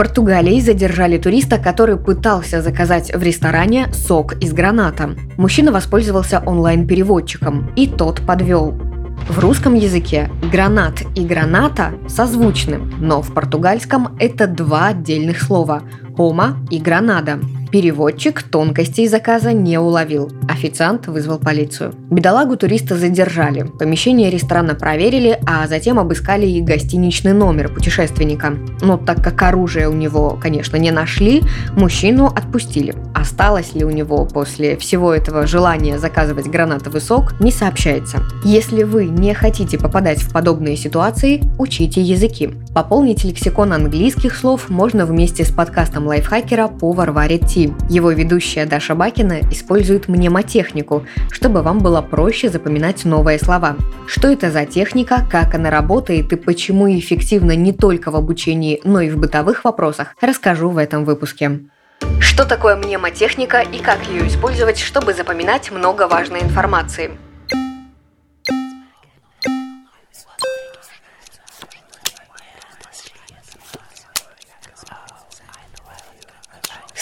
[0.00, 5.10] Португалии задержали туриста, который пытался заказать в ресторане сок из граната.
[5.36, 8.70] Мужчина воспользовался онлайн-переводчиком, и тот подвел.
[9.28, 15.82] В русском языке гранат и граната созвучны, но в португальском это два отдельных слова–
[16.16, 17.38] «ома» и «гранада».
[17.70, 20.28] Переводчик тонкостей заказа не уловил.
[20.48, 21.94] Официант вызвал полицию.
[22.10, 23.62] Бедолагу туриста задержали.
[23.62, 28.54] Помещение ресторана проверили, а затем обыскали и гостиничный номер путешественника.
[28.82, 31.42] Но так как оружие у него, конечно, не нашли,
[31.76, 32.92] мужчину отпустили.
[33.14, 38.18] Осталось ли у него после всего этого желание заказывать гранатовый сок, не сообщается.
[38.44, 42.50] Если вы не хотите попадать в подобные ситуации, учите языки.
[42.74, 47.74] Пополнить лексикон английских слов можно вместе с подкастом лайфхакера по Варваре Ти пути.
[47.88, 53.76] Его ведущая Даша Бакина использует мнемотехнику, чтобы вам было проще запоминать новые слова.
[54.06, 59.00] Что это за техника, как она работает и почему эффективна не только в обучении, но
[59.00, 61.60] и в бытовых вопросах, расскажу в этом выпуске.
[62.18, 67.10] Что такое мнемотехника и как ее использовать, чтобы запоминать много важной информации?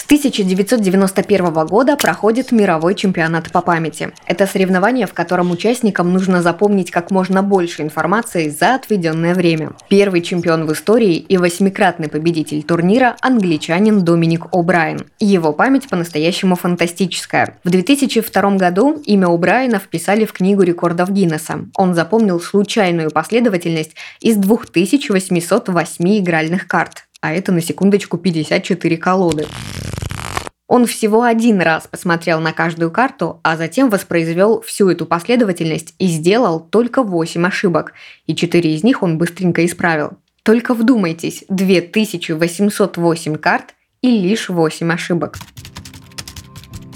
[0.09, 4.09] 1991 года проходит мировой чемпионат по памяти.
[4.25, 9.73] Это соревнование, в котором участникам нужно запомнить как можно больше информации за отведенное время.
[9.87, 15.05] Первый чемпион в истории и восьмикратный победитель турнира– англичанин Доминик О'Брайен.
[15.19, 17.59] Его память по-настоящему фантастическая.
[17.63, 21.65] В 2002 году имя О'Брайена вписали в книгу рекордов Гиннесса.
[21.75, 29.45] Он запомнил случайную последовательность из 2808 игральных карт а это на секундочку 54 колоды.
[30.69, 36.05] Он всего один раз посмотрел на каждую карту, а затем воспроизвел всю эту последовательность и
[36.05, 37.93] сделал только 8 ошибок,
[38.27, 40.11] и 4 из них он быстренько исправил.
[40.43, 45.39] Только вдумайтесь, 2808 карт и лишь 8 ошибок.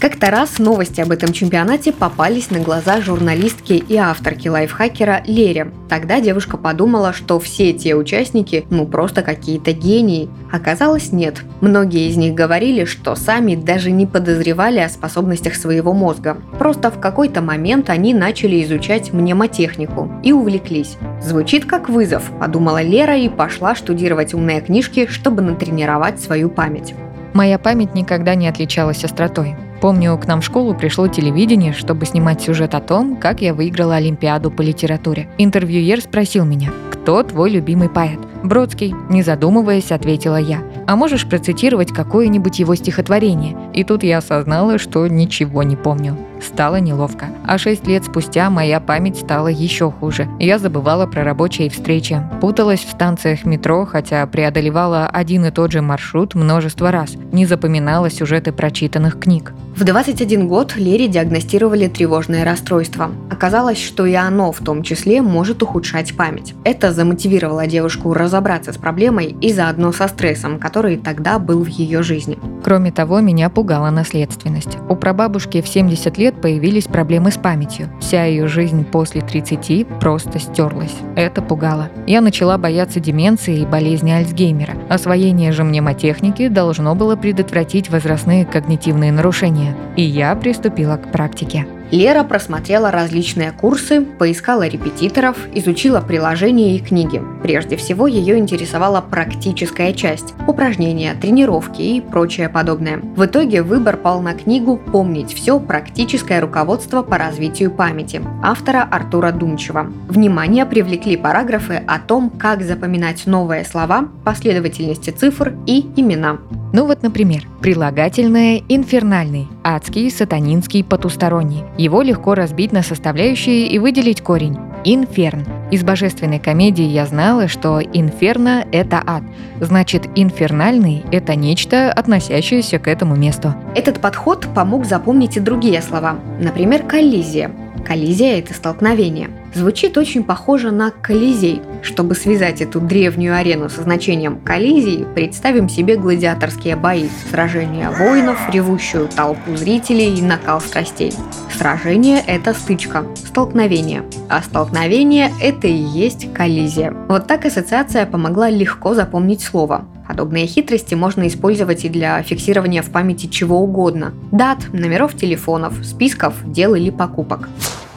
[0.03, 5.71] Как-то раз новости об этом чемпионате попались на глаза журналистки и авторки лайфхакера Лере.
[5.87, 10.29] Тогда девушка подумала, что все те участники ну просто какие-то гении.
[10.51, 11.43] Оказалось нет.
[11.61, 16.35] Многие из них говорили, что сами даже не подозревали о способностях своего мозга.
[16.59, 20.97] Просто в какой-то момент они начали изучать мнемотехнику и увлеклись.
[21.21, 26.93] Звучит как вызов, подумала Лера и пошла штудировать умные книжки, чтобы натренировать свою память.
[27.33, 29.55] Моя память никогда не отличалась остротой.
[29.81, 33.95] Помню, к нам в школу пришло телевидение, чтобы снимать сюжет о том, как я выиграла
[33.95, 35.27] Олимпиаду по литературе.
[35.37, 38.19] Интервьюер спросил меня, кто твой любимый поэт?
[38.43, 40.61] Бродский, не задумываясь, ответила я.
[40.85, 43.55] А можешь процитировать какое-нибудь его стихотворение?
[43.73, 46.17] И тут я осознала, что ничего не помню.
[46.41, 47.27] Стало неловко.
[47.45, 50.27] А шесть лет спустя моя память стала еще хуже.
[50.39, 55.81] Я забывала про рабочие встречи, путалась в станциях метро, хотя преодолевала один и тот же
[55.81, 59.53] маршрут множество раз, не запоминала сюжеты прочитанных книг.
[59.75, 63.09] В 21 год Лере диагностировали тревожное расстройство.
[63.31, 66.53] Оказалось, что и оно в том числе может ухудшать память.
[66.63, 72.01] Это замотивировало девушку разобраться с проблемой и заодно со стрессом, который тогда был в ее
[72.01, 72.39] жизни.
[72.63, 74.75] Кроме того, меня пугала наследственность.
[74.89, 77.89] У прабабушки в 70 лет появились проблемы с памятью.
[77.99, 80.95] Вся ее жизнь после 30 просто стерлась.
[81.15, 81.89] Это пугало.
[82.07, 84.73] Я начала бояться деменции и болезни Альцгеймера.
[84.89, 89.75] Освоение же мнемотехники должно было предотвратить возрастные когнитивные нарушения.
[89.95, 91.67] И я приступила к практике.
[91.93, 97.21] Лера просмотрела различные курсы, поискала репетиторов, изучила приложения и книги.
[97.43, 102.97] Прежде всего ее интересовала практическая часть– упражнения, тренировки и прочее подобное.
[102.97, 105.59] В итоге выбор пал на книгу «Помнить все.
[105.59, 109.85] Практическое руководство по развитию памяти» автора Артура Думчева.
[110.07, 116.39] Внимание привлекли параграфы о том, как запоминать новые слова, последовательности цифр и имена.
[116.73, 121.63] Ну вот, например, прилагательное «инфернальный», «адский», «сатанинский», «потусторонний».
[121.77, 124.57] Его легко разбить на составляющие и выделить корень.
[124.83, 125.45] Инферн.
[125.69, 129.21] Из божественной комедии я знала, что инферно– это ад.
[129.61, 133.53] Значит, инфернальный– это нечто, относящееся к этому месту.
[133.75, 136.17] Этот подход помог запомнить и другие слова.
[136.41, 137.51] Например, коллизия.
[137.85, 139.29] Коллизия– это столкновение.
[139.53, 141.61] Звучит очень похоже на Колизей.
[141.81, 149.09] Чтобы связать эту древнюю арену со значением коллизии, представим себе гладиаторские бои, сражения воинов, ревущую
[149.09, 151.13] толпу зрителей и накал страстей.
[151.55, 156.93] Сражение– это стычка, столкновение, а столкновение– это и есть коллизия.
[157.09, 159.85] Вот так ассоциация помогла легко запомнить слово.
[160.07, 166.35] Подобные хитрости можно использовать и для фиксирования в памяти чего угодно– дат, номеров телефонов, списков,
[166.45, 167.47] дел или покупок.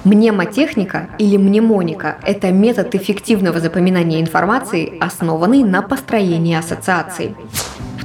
[0.04, 7.34] Мнемотехника или мнемоника– это метод эффективного запоминания информации, основанный на построении ассоциаций.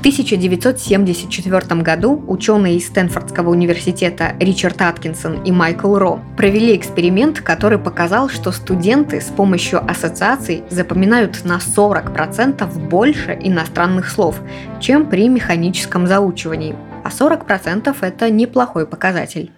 [0.02, 7.78] В 1974 году ученые из Стэнфордского университета Ричард Аткинсон и Майкл Ро провели эксперимент, который
[7.78, 14.38] показал, что студенты с помощью ассоциаций запоминают на 40% больше иностранных слов,
[14.80, 16.76] чем при механическом заучивании.
[17.04, 19.52] А 40%– это неплохой показатель.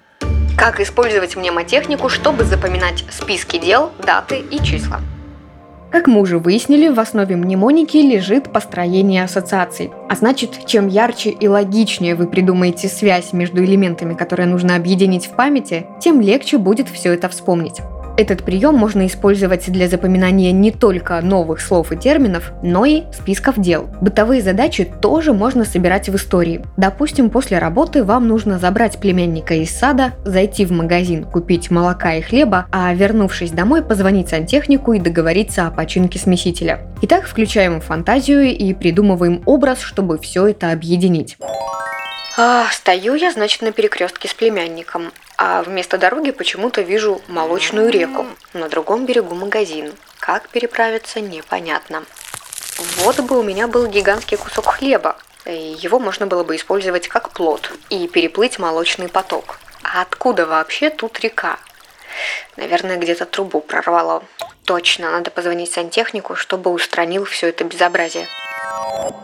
[0.57, 4.99] Как использовать мнемотехнику, чтобы запоминать списки дел, даты и числа?
[5.93, 9.91] Как мы уже выяснили, в основе мнемоники лежит построение ассоциаций.
[10.09, 15.35] А значит, чем ярче и логичнее вы придумаете связь между элементами, которые нужно объединить в
[15.35, 17.79] памяти, тем легче будет все это вспомнить.
[18.15, 23.59] Этот прием можно использовать для запоминания не только новых слов и терминов, но и списков
[23.59, 23.89] дел.
[24.01, 26.61] Бытовые задачи тоже можно собирать в истории.
[26.77, 32.21] Допустим, после работы вам нужно забрать племянника из сада, зайти в магазин, купить молока и
[32.21, 36.81] хлеба, а вернувшись домой, позвонить сантехнику и договориться о починке смесителя.
[37.01, 41.37] Итак, включаем фантазию и придумываем образ, чтобы все это объединить.
[42.37, 48.25] А, стою я, значит, на перекрестке с племянником, а вместо дороги почему-то вижу молочную реку.
[48.53, 49.93] На другом берегу магазин.
[50.19, 52.03] Как переправиться, непонятно.
[52.97, 55.17] Вот бы у меня был гигантский кусок хлеба.
[55.45, 59.59] Его можно было бы использовать как плод и переплыть молочный поток.
[59.83, 61.57] А откуда вообще тут река?
[62.55, 64.23] Наверное, где-то трубу прорвало.
[64.65, 68.27] Точно, надо позвонить сантехнику, чтобы устранил все это безобразие.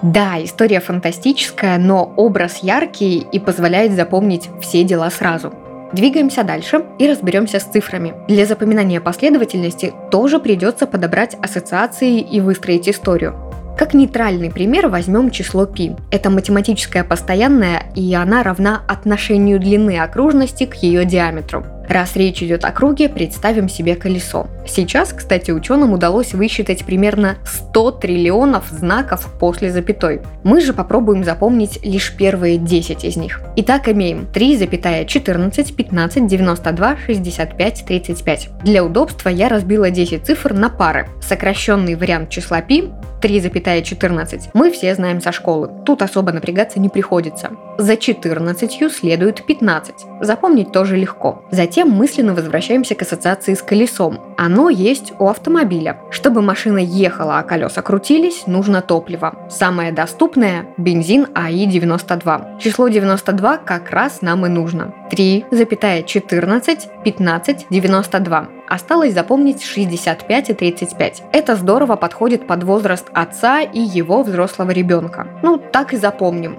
[0.02, 5.54] Да, история фантастическая, но образ яркий и позволяет запомнить все дела сразу.
[5.94, 8.14] Двигаемся дальше и разберемся с цифрами.
[8.28, 13.36] Для запоминания последовательности тоже придется подобрать ассоциации и выстроить историю.
[13.78, 15.96] Как нейтральный пример возьмем число π.
[16.12, 21.66] Это математическое постоянное, и она равна отношению длины окружности к ее диаметру.
[21.90, 24.46] Раз речь идет о круге, представим себе колесо.
[24.68, 30.22] Сейчас, кстати, ученым удалось высчитать примерно 100 триллионов знаков после запятой.
[30.44, 33.42] Мы же попробуем запомнить лишь первые 10 из них.
[33.56, 38.50] Итак, имеем 3,14, 15, 92, 65, 35.
[38.64, 41.10] Для удобства я разбила 10 цифр на пары.
[41.22, 42.84] Сокращенный вариант числа π
[43.20, 45.72] 3,14 мы все знаем со школы.
[45.88, 47.50] Тут особо напрягаться не приходится.
[47.80, 50.06] За 14 следует 15.
[50.20, 51.44] Запомнить тоже легко.
[51.50, 54.20] Затем мысленно возвращаемся к ассоциации с колесом.
[54.38, 56.02] Оно есть у автомобиля.
[56.10, 59.48] Чтобы машина ехала, а колеса крутились, нужно топливо.
[59.50, 62.60] Самое доступное– бензин АИ-92.
[62.60, 64.94] Число 92 как раз нам и нужно.
[65.10, 68.48] 3,14, 15, 92.
[68.68, 71.24] Осталось запомнить 65 и 35.
[71.32, 75.28] Это здорово подходит под возраст отца и его взрослого ребенка.
[75.42, 76.58] Ну, так и запомним.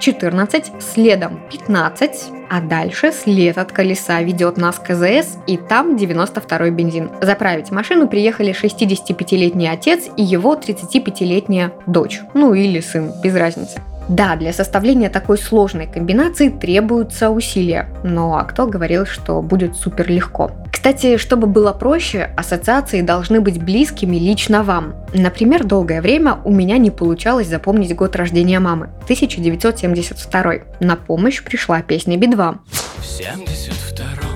[0.00, 2.10] 3,14, следом 15,
[2.50, 7.10] а дальше след от колеса ведет нас к КЗС, и там 92-й бензин.
[7.20, 12.20] Заправить машину приехали 65-летний отец и его 35-летняя дочь.
[12.34, 13.80] Ну или сын, без разницы.
[14.08, 20.10] Да, для составления такой сложной комбинации требуются усилия, но а кто говорил, что будет супер
[20.10, 20.50] легко?
[20.70, 24.94] Кстати, чтобы было проще, ассоциации должны быть близкими лично вам.
[25.14, 30.52] Например, долгое время у меня не получалось запомнить год рождения мамы– 1972.
[30.80, 32.58] На помощь пришла песня Би-2.
[32.98, 34.28] В 72-м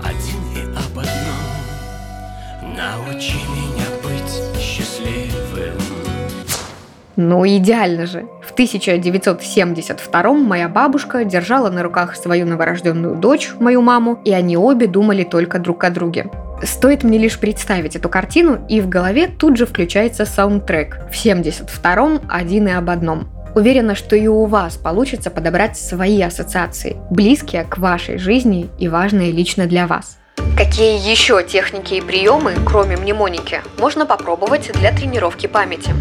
[0.00, 1.12] один и об одном
[2.74, 5.78] Научи меня быть счастливым
[7.16, 8.26] Ну идеально же!
[8.52, 14.86] В 1972 моя бабушка держала на руках свою новорожденную дочь, мою маму, и они обе
[14.86, 16.26] думали только друг о друге.
[16.62, 22.20] Стоит мне лишь представить эту картину, и в голове тут же включается саундтрек в 72-м
[22.28, 23.26] «Один и об одном».
[23.54, 29.32] Уверена, что и у вас получится подобрать свои ассоциации, близкие к вашей жизни и важные
[29.32, 30.18] лично для вас.
[30.58, 35.94] Какие еще техники и приемы, кроме мнемоники, можно попробовать для тренировки памяти?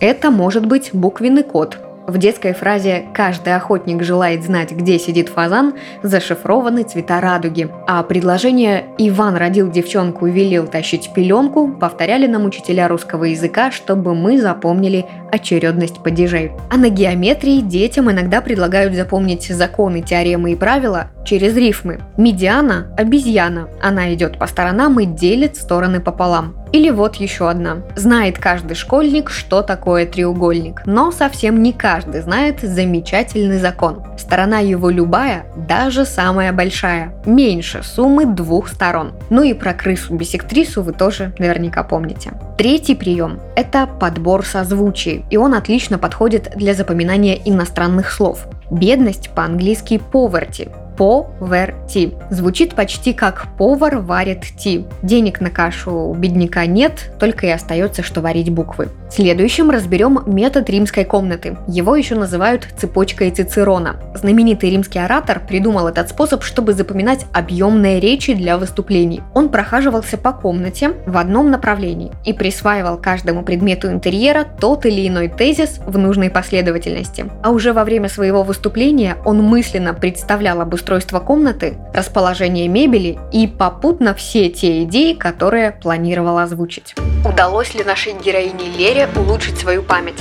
[0.00, 1.76] Это может быть буквенный код.
[2.06, 8.86] В детской фразе «каждый охотник желает знать, где сидит фазан» зашифрованы цвета радуги, а предложение
[8.98, 15.04] «Иван родил девчонку и велел тащить пеленку» повторяли нам учителя русского языка, чтобы мы запомнили
[15.30, 16.50] очередность падежей.
[16.70, 22.00] А на геометрии детям иногда предлагают запомнить законы, теоремы и правила через рифмы.
[22.16, 23.68] Медиана– обезьяна.
[23.80, 26.59] Она идет по сторонам и делит стороны пополам.
[26.72, 27.78] Или вот еще одна.
[27.96, 34.04] Знает каждый школьник, что такое треугольник, но совсем не каждый знает замечательный закон.
[34.16, 39.12] Сторона его любая, даже самая большая, меньше суммы двух сторон.
[39.30, 42.32] Ну и про крысу-бисектрису вы тоже наверняка помните.
[42.56, 48.46] Третий прием– это подбор созвучий, и он отлично подходит для запоминания иностранных слов.
[48.70, 52.12] Бедность по-английски poverty, поверти.
[52.30, 54.86] Звучит почти как повар варит ти.
[55.02, 58.88] Денег на кашу у бедняка нет, только и остается, что варить буквы.
[59.10, 61.56] Следующим разберем метод римской комнаты.
[61.66, 63.96] Его еще называют цепочкой Цицерона.
[64.14, 69.20] Знаменитый римский оратор придумал этот способ, чтобы запоминать объемные речи для выступлений.
[69.34, 75.28] Он прохаживался по комнате в одном направлении и присваивал каждому предмету интерьера тот или иной
[75.28, 77.26] тезис в нужной последовательности.
[77.42, 83.46] А уже во время своего выступления он мысленно представлял обустройство устройство комнаты, расположение мебели и
[83.46, 86.94] попутно все те идеи, которые планировал озвучить.
[87.24, 90.20] Удалось ли нашей героине Лере улучшить свою память?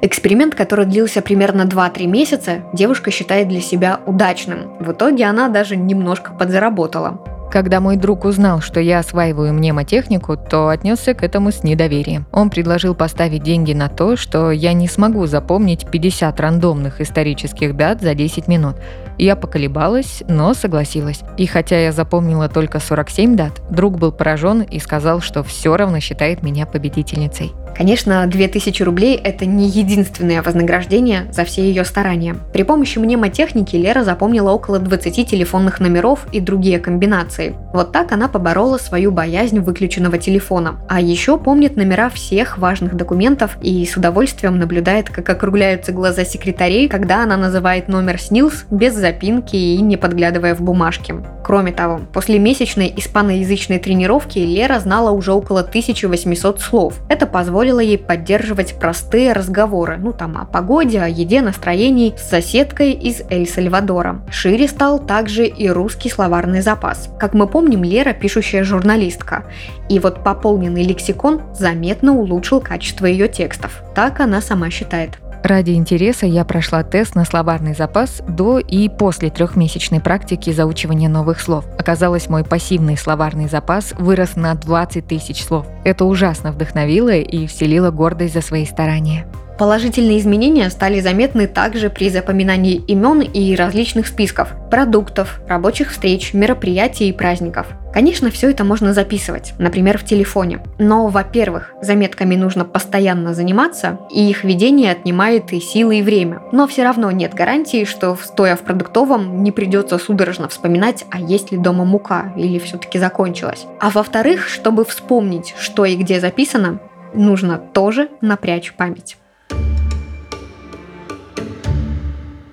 [0.00, 4.76] Эксперимент, который длился примерно 2-3 месяца, девушка считает для себя удачным.
[4.78, 7.20] В итоге она даже немножко подзаработала.
[7.50, 12.26] Когда мой друг узнал, что я осваиваю мнемотехнику, то отнесся к этому с недоверием.
[12.30, 18.02] Он предложил поставить деньги на то, что я не смогу запомнить 50 рандомных исторических дат
[18.02, 18.76] за 10 минут.
[19.18, 21.22] Я поколебалась, но согласилась.
[21.36, 25.98] И хотя я запомнила только 47 дат, друг был поражен и сказал, что все равно
[25.98, 27.52] считает меня победительницей.
[27.78, 32.34] Конечно, 2000 рублей– это не единственное вознаграждение за все ее старания.
[32.52, 37.54] При помощи мнемотехники Лера запомнила около 20 телефонных номеров и другие комбинации.
[37.72, 40.80] Вот так она поборола свою боязнь выключенного телефона.
[40.88, 46.88] А еще помнит номера всех важных документов и с удовольствием наблюдает, как округляются глаза секретарей,
[46.88, 51.14] когда она называет номер СНИЛС без запинки и не подглядывая в бумажки.
[51.44, 57.00] Кроме того, после месячной испаноязычной тренировки Лера знала уже около 1800 слов.
[57.08, 62.30] Это позволило позволило ей поддерживать простые разговоры, ну там о погоде, о еде, настроении с
[62.30, 64.22] соседкой из Эль-Сальвадора.
[64.30, 67.10] Шире стал также и русский словарный запас.
[67.20, 69.44] Как мы помним, Лера пишущая журналистка.
[69.90, 73.82] И вот пополненный лексикон заметно улучшил качество ее текстов.
[73.94, 75.18] Так она сама считает.
[75.42, 81.40] Ради интереса я прошла тест на словарный запас до и после трехмесячной практики заучивания новых
[81.40, 81.64] слов.
[81.78, 85.66] Оказалось, мой пассивный словарный запас вырос на 20 тысяч слов.
[85.84, 89.26] Это ужасно вдохновило и вселило гордость за свои старания.
[89.58, 97.08] Положительные изменения стали заметны также при запоминании имен и различных списков, продуктов, рабочих встреч, мероприятий
[97.08, 97.66] и праздников.
[97.92, 100.60] Конечно, все это можно записывать, например, в телефоне.
[100.78, 106.40] Но, во-первых, заметками нужно постоянно заниматься, и их ведение отнимает и силы, и время.
[106.52, 111.50] Но все равно нет гарантии, что, стоя в продуктовом, не придется судорожно вспоминать, а есть
[111.50, 113.66] ли дома мука, или все-таки закончилась.
[113.80, 116.78] А во-вторых, чтобы вспомнить, что и где записано,
[117.12, 119.16] нужно тоже напрячь память.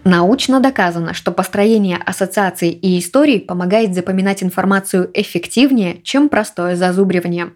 [0.08, 7.54] Научно доказано, что построение ассоциаций и историй помогает запоминать информацию эффективнее, чем простое зазубривание.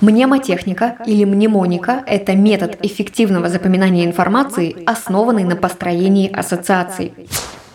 [0.00, 7.12] Мнемотехника или мнемоника– это метод эффективного запоминания информации, основанный на построении ассоциаций.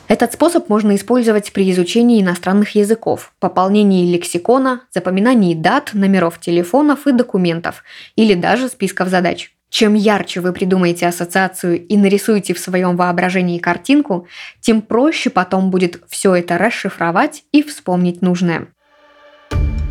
[0.08, 7.12] Этот способ можно использовать при изучении иностранных языков, пополнении лексикона, запоминании дат, номеров телефонов и
[7.12, 7.84] документов,
[8.16, 9.54] или даже списков задач.
[9.74, 14.28] Чем ярче вы придумаете ассоциацию и нарисуете в своем воображении картинку,
[14.60, 18.68] тем проще потом будет все это расшифровать и вспомнить нужное.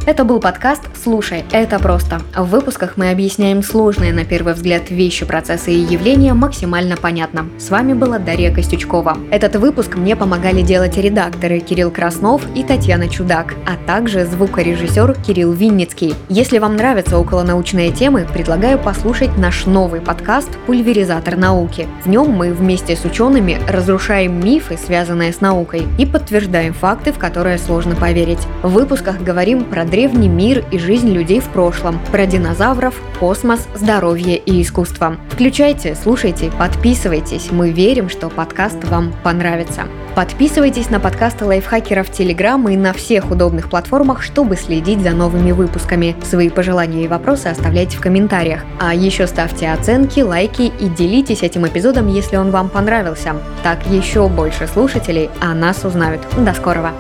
[0.05, 2.21] Это был подкаст «Слушай, это просто».
[2.37, 7.47] В выпусках мы объясняем сложные на первый взгляд вещи, процессы и явления максимально понятно.
[7.57, 9.17] С вами была Дарья Костючкова.
[9.31, 15.53] Этот выпуск мне помогали делать редакторы Кирилл Краснов и Татьяна Чудак, а также звукорежиссер Кирилл
[15.53, 16.17] Винницкий.
[16.29, 21.87] Если вам нравятся околонаучные темы, предлагаю послушать наш новый подкаст «Пульверизатор науки».
[22.05, 27.19] В нем мы вместе с учеными разрушаем мифы, связанные с наукой, и подтверждаем факты, в
[27.19, 28.41] которые сложно поверить.
[28.65, 34.39] В выпусках говорим про древний мир и жизнь людей в прошлом, про динозавров, космос, здоровье
[34.39, 35.19] и искусство.
[35.29, 37.51] Включайте, слушайте, подписывайтесь.
[37.53, 39.83] Мы верим, что подкаст вам понравится.
[40.15, 46.17] Подписывайтесь на подкасты лайфхакеров Телеграм и на всех удобных платформах, чтобы следить за новыми выпусками.
[46.25, 48.63] Свои пожелания и вопросы оставляйте в комментариях.
[48.81, 53.37] А еще ставьте оценки, лайки и делитесь этим эпизодом, если он вам понравился.
[53.63, 56.23] Так еще больше слушателей о нас узнают.
[56.39, 56.93] До скорого!